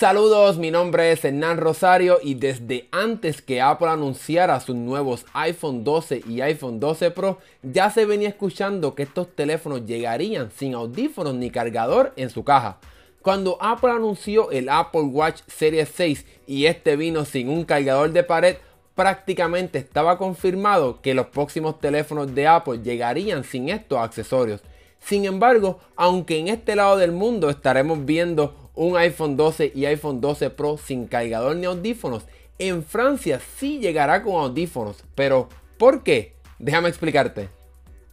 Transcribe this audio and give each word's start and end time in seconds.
Saludos, 0.00 0.56
mi 0.56 0.70
nombre 0.70 1.12
es 1.12 1.22
Hernán 1.26 1.58
Rosario 1.58 2.20
y 2.22 2.32
desde 2.32 2.88
antes 2.90 3.42
que 3.42 3.60
Apple 3.60 3.88
anunciara 3.88 4.58
sus 4.60 4.74
nuevos 4.74 5.26
iPhone 5.34 5.84
12 5.84 6.22
y 6.26 6.40
iPhone 6.40 6.80
12 6.80 7.10
Pro, 7.10 7.36
ya 7.62 7.90
se 7.90 8.06
venía 8.06 8.30
escuchando 8.30 8.94
que 8.94 9.02
estos 9.02 9.36
teléfonos 9.36 9.84
llegarían 9.84 10.52
sin 10.52 10.72
audífonos 10.72 11.34
ni 11.34 11.50
cargador 11.50 12.14
en 12.16 12.30
su 12.30 12.44
caja. 12.44 12.78
Cuando 13.20 13.58
Apple 13.60 13.90
anunció 13.90 14.50
el 14.50 14.70
Apple 14.70 15.02
Watch 15.02 15.42
Series 15.46 15.90
6 15.94 16.24
y 16.46 16.64
este 16.64 16.96
vino 16.96 17.26
sin 17.26 17.50
un 17.50 17.64
cargador 17.64 18.10
de 18.12 18.24
pared, 18.24 18.56
prácticamente 18.94 19.78
estaba 19.78 20.16
confirmado 20.16 21.02
que 21.02 21.12
los 21.12 21.26
próximos 21.26 21.78
teléfonos 21.78 22.34
de 22.34 22.46
Apple 22.46 22.80
llegarían 22.82 23.44
sin 23.44 23.68
estos 23.68 23.98
accesorios. 23.98 24.62
Sin 24.98 25.26
embargo, 25.26 25.78
aunque 25.94 26.38
en 26.38 26.48
este 26.48 26.74
lado 26.74 26.96
del 26.96 27.12
mundo 27.12 27.50
estaremos 27.50 28.06
viendo 28.06 28.54
un 28.74 28.96
iPhone 28.96 29.36
12 29.36 29.72
y 29.74 29.84
iPhone 29.86 30.20
12 30.20 30.50
Pro 30.50 30.78
sin 30.78 31.06
cargador 31.06 31.56
ni 31.56 31.66
audífonos. 31.66 32.24
En 32.58 32.84
Francia 32.84 33.40
sí 33.56 33.78
llegará 33.78 34.22
con 34.22 34.34
audífonos, 34.34 35.04
pero 35.14 35.48
¿por 35.78 36.02
qué? 36.02 36.34
Déjame 36.58 36.88
explicarte. 36.88 37.48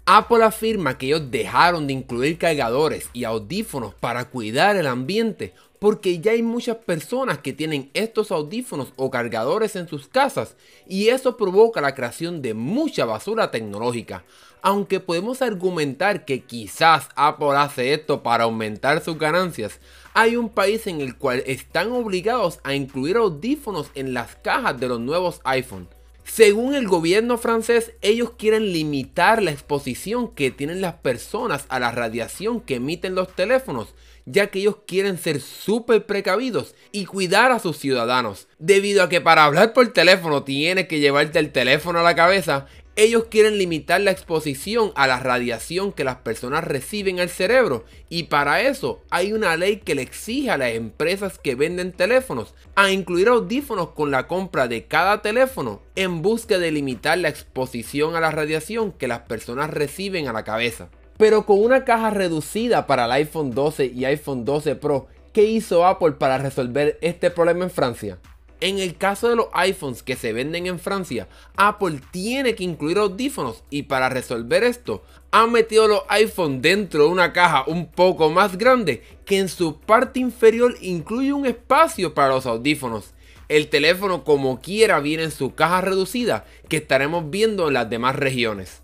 Apple 0.05 0.41
afirma 0.41 0.97
que 0.97 1.07
ellos 1.07 1.29
dejaron 1.29 1.85
de 1.85 1.91
incluir 1.91 2.37
cargadores 2.37 3.09
y 3.11 3.25
audífonos 3.25 3.93
para 3.93 4.29
cuidar 4.29 4.77
el 4.77 4.87
ambiente 4.87 5.53
porque 5.79 6.19
ya 6.19 6.31
hay 6.31 6.41
muchas 6.41 6.77
personas 6.77 7.39
que 7.39 7.53
tienen 7.53 7.89
estos 7.93 8.31
audífonos 8.31 8.93
o 8.95 9.11
cargadores 9.11 9.75
en 9.75 9.87
sus 9.87 10.07
casas 10.07 10.55
y 10.87 11.09
eso 11.09 11.37
provoca 11.37 11.81
la 11.81 11.93
creación 11.93 12.41
de 12.41 12.53
mucha 12.53 13.05
basura 13.05 13.51
tecnológica. 13.51 14.23
Aunque 14.61 14.99
podemos 14.99 15.41
argumentar 15.41 16.25
que 16.25 16.41
quizás 16.41 17.09
Apple 17.15 17.55
hace 17.55 17.93
esto 17.93 18.23
para 18.23 18.45
aumentar 18.45 19.03
sus 19.03 19.17
ganancias, 19.17 19.79
hay 20.13 20.35
un 20.35 20.49
país 20.49 20.87
en 20.87 21.01
el 21.01 21.15
cual 21.15 21.43
están 21.45 21.91
obligados 21.91 22.59
a 22.63 22.73
incluir 22.73 23.17
audífonos 23.17 23.91
en 23.93 24.13
las 24.13 24.35
cajas 24.35 24.79
de 24.79 24.87
los 24.87 24.99
nuevos 24.99 25.41
iPhone. 25.43 25.87
Según 26.23 26.75
el 26.75 26.87
gobierno 26.87 27.37
francés, 27.37 27.93
ellos 28.01 28.31
quieren 28.37 28.73
limitar 28.73 29.41
la 29.41 29.51
exposición 29.51 30.27
que 30.27 30.51
tienen 30.51 30.81
las 30.81 30.95
personas 30.95 31.65
a 31.69 31.79
la 31.79 31.91
radiación 31.91 32.59
que 32.59 32.75
emiten 32.75 33.15
los 33.15 33.33
teléfonos, 33.33 33.95
ya 34.25 34.47
que 34.47 34.59
ellos 34.59 34.77
quieren 34.85 35.17
ser 35.17 35.39
súper 35.39 36.05
precavidos 36.05 36.75
y 36.91 37.05
cuidar 37.05 37.51
a 37.51 37.59
sus 37.59 37.77
ciudadanos. 37.77 38.49
Debido 38.59 39.03
a 39.03 39.09
que 39.09 39.21
para 39.21 39.45
hablar 39.45 39.71
por 39.71 39.87
teléfono 39.93 40.43
tienes 40.43 40.87
que 40.89 40.99
llevarte 40.99 41.39
el 41.39 41.53
teléfono 41.53 41.99
a 41.99 42.03
la 42.03 42.15
cabeza, 42.15 42.67
ellos 42.97 43.25
quieren 43.29 43.59
limitar 43.59 44.01
la 44.01 44.09
exposición 44.09 44.91
a 44.95 45.05
la 45.05 45.19
radiación 45.19 45.93
que 45.93 46.03
las 46.03 46.15
personas 46.15 46.63
reciben 46.63 47.19
al 47.19 47.29
cerebro 47.29 47.85
y 48.09 48.23
para 48.23 48.61
eso 48.61 49.03
hay 49.11 49.33
una 49.33 49.55
ley 49.55 49.77
que 49.77 49.93
le 49.93 50.01
exige 50.01 50.49
a 50.49 50.57
las 50.57 50.71
empresas 50.71 51.37
que 51.37 51.53
venden 51.53 51.91
teléfonos 51.91 52.55
a 52.73 52.89
incluir 52.89 53.27
audífonos 53.27 53.89
con 53.89 54.09
la 54.09 54.27
compra 54.27 54.67
de 54.67 54.85
cada 54.85 55.21
teléfono 55.21 55.83
en 55.95 56.23
busca 56.23 56.57
de 56.57 56.71
limitar 56.71 57.19
la 57.19 57.29
exposición 57.29 58.15
a 58.15 58.19
la 58.19 58.31
radiación 58.31 58.91
que 58.91 59.07
las 59.07 59.19
personas 59.19 59.69
reciben 59.69 60.27
a 60.27 60.33
la 60.33 60.43
cabeza. 60.43 60.89
Pero 61.17 61.45
con 61.45 61.61
una 61.61 61.85
caja 61.85 62.09
reducida 62.09 62.87
para 62.87 63.05
el 63.05 63.11
iPhone 63.11 63.51
12 63.51 63.85
y 63.85 64.05
iPhone 64.05 64.43
12 64.43 64.75
Pro, 64.75 65.05
¿qué 65.33 65.43
hizo 65.43 65.85
Apple 65.85 66.13
para 66.13 66.39
resolver 66.39 66.97
este 67.01 67.29
problema 67.29 67.63
en 67.63 67.69
Francia? 67.69 68.17
En 68.59 68.79
el 68.79 68.97
caso 68.97 69.29
de 69.29 69.35
los 69.35 69.47
iPhones 69.53 70.01
que 70.01 70.15
se 70.15 70.33
venden 70.33 70.65
en 70.65 70.79
Francia, 70.79 71.27
Apple 71.57 71.99
tiene 72.09 72.55
que 72.55 72.63
incluir 72.63 72.97
audífonos 72.97 73.63
y 73.69 73.83
para 73.83 74.09
resolver 74.09 74.63
esto, 74.63 75.03
ha 75.29 75.45
metido 75.45 75.87
los 75.87 76.01
iPhones 76.09 76.63
dentro 76.63 77.03
de 77.03 77.09
una 77.09 77.33
caja 77.33 77.65
un 77.67 77.85
poco 77.85 78.31
más 78.31 78.57
grande 78.57 79.03
que 79.25 79.37
en 79.37 79.47
su 79.47 79.79
parte 79.79 80.19
inferior 80.19 80.75
incluye 80.81 81.33
un 81.33 81.45
espacio 81.45 82.15
para 82.15 82.29
los 82.29 82.47
audífonos. 82.47 83.13
El 83.47 83.69
teléfono 83.69 84.23
como 84.23 84.59
quiera 84.59 84.99
viene 85.01 85.25
en 85.25 85.31
su 85.31 85.53
caja 85.53 85.81
reducida 85.81 86.45
que 86.67 86.77
estaremos 86.77 87.29
viendo 87.29 87.67
en 87.67 87.75
las 87.75 87.89
demás 87.89 88.15
regiones. 88.15 88.81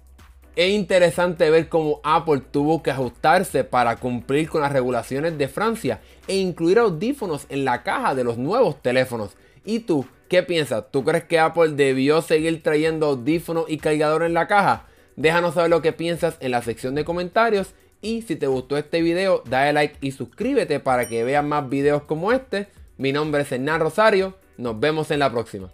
Es 0.56 0.70
interesante 0.70 1.50
ver 1.50 1.68
cómo 1.68 2.00
Apple 2.04 2.44
tuvo 2.52 2.84
que 2.84 2.92
ajustarse 2.92 3.64
para 3.64 3.96
cumplir 3.96 4.50
con 4.50 4.62
las 4.62 4.72
regulaciones 4.72 5.36
de 5.36 5.48
Francia 5.48 6.00
e 6.28 6.36
incluir 6.36 6.78
audífonos 6.78 7.48
en 7.50 7.66
la 7.66 7.82
caja 7.82 8.14
de 8.14 8.24
los 8.24 8.38
nuevos 8.38 8.80
teléfonos. 8.80 9.32
¿Y 9.66 9.80
tú 9.80 10.06
qué 10.30 10.44
piensas? 10.44 10.92
¿Tú 10.92 11.04
crees 11.04 11.24
que 11.24 11.40
Apple 11.40 11.70
debió 11.70 12.22
seguir 12.22 12.62
trayendo 12.62 13.08
audífonos 13.08 13.66
y 13.68 13.78
cargador 13.78 14.22
en 14.22 14.36
la 14.36 14.48
caja? 14.48 14.86
Déjanos 15.16 15.56
saber 15.56 15.72
lo 15.72 15.82
que 15.82 15.92
piensas 15.92 16.38
en 16.40 16.52
la 16.52 16.62
sección 16.62 16.94
de 16.94 17.04
comentarios 17.04 17.74
y 18.02 18.22
si 18.22 18.36
te 18.36 18.46
gustó 18.46 18.78
este 18.78 19.02
video 19.02 19.42
dale 19.50 19.74
like 19.74 19.98
y 20.02 20.12
suscríbete 20.12 20.80
para 20.80 21.08
que 21.08 21.24
veas 21.24 21.44
más 21.44 21.68
videos 21.68 22.04
como 22.04 22.32
este. 22.32 22.68
Mi 22.98 23.12
nombre 23.12 23.42
es 23.42 23.52
Hernán 23.52 23.82
Rosario, 23.82 24.36
nos 24.58 24.80
vemos 24.80 25.10
en 25.10 25.18
la 25.18 25.32
próxima. 25.32 25.72